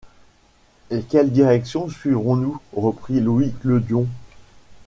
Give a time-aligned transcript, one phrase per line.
[0.89, 2.59] Et quelle direction suivrons-nous?...
[2.73, 4.07] reprit Louis Clodion.